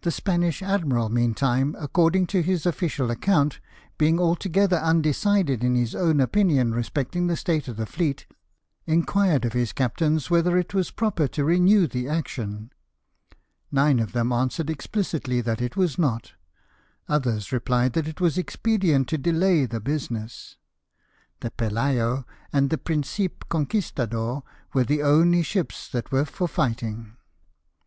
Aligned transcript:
The 0.00 0.10
Spanish 0.10 0.62
admiral 0.62 1.10
meantime, 1.10 1.76
according 1.78 2.28
to 2.28 2.40
his 2.40 2.64
official 2.64 3.10
account, 3.10 3.60
being 3.98 4.18
altogether 4.18 4.76
BATTLE 4.76 4.88
OF 4.88 5.02
CAPE 5.02 5.14
ST. 5.14 5.24
VINCENT. 5.46 5.54
109 5.62 5.62
undecided 5.62 5.64
in 5.64 5.74
his 5.74 5.94
own 5.94 6.20
opinion 6.22 6.72
respecting 6.72 7.26
the 7.26 7.36
state 7.36 7.68
of 7.68 7.76
the 7.76 7.84
fleet, 7.84 8.24
inquired 8.86 9.44
of 9.44 9.52
his 9.52 9.74
captains 9.74 10.30
whether 10.30 10.56
it 10.56 10.72
was 10.72 10.90
proper 10.90 11.28
to 11.28 11.44
renew 11.44 11.86
the 11.86 12.08
action: 12.08 12.70
nine 13.70 13.98
of 14.00 14.12
them 14.12 14.32
answered 14.32 14.68
expHcitly 14.68 15.44
that 15.44 15.60
it 15.60 15.76
was 15.76 15.98
not; 15.98 16.32
others 17.06 17.48
rephed 17.48 17.92
that 17.92 18.08
it 18.08 18.22
was 18.22 18.38
expedient 18.38 19.08
to 19.10 19.18
delay 19.18 19.66
the 19.66 19.78
business. 19.78 20.56
The 21.40 21.50
Pelayo 21.50 22.24
and 22.50 22.70
the 22.70 22.78
Principe 22.78 23.44
Conquistador 23.50 24.42
were 24.72 24.84
the 24.84 25.02
only 25.02 25.42
ships 25.42 25.86
that 25.90 26.10
were 26.10 26.24
for 26.24 26.48
fighting. 26.48 27.18